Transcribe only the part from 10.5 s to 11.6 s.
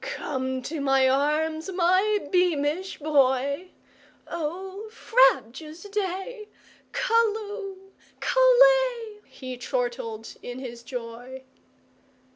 his joy.